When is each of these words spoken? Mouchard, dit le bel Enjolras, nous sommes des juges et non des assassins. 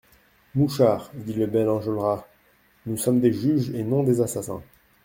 Mouchard, 0.55 1.11
dit 1.13 1.35
le 1.35 1.45
bel 1.45 1.69
Enjolras, 1.69 2.25
nous 2.87 2.97
sommes 2.97 3.19
des 3.19 3.31
juges 3.31 3.69
et 3.69 3.83
non 3.83 4.01
des 4.01 4.19
assassins. 4.19 4.63